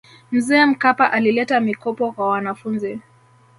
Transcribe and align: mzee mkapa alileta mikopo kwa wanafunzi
mzee 0.31 0.65
mkapa 0.65 1.11
alileta 1.11 1.59
mikopo 1.59 2.11
kwa 2.11 2.27
wanafunzi 2.29 2.99